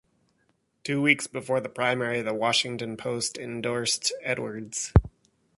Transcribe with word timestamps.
Two 0.83 0.99
weeks 0.99 1.27
before 1.27 1.59
the 1.61 1.69
primary, 1.69 2.23
the 2.23 2.33
"Washington 2.33 2.97
Post" 2.97 3.37
endorsed 3.37 4.11
Edwards. 4.23 4.91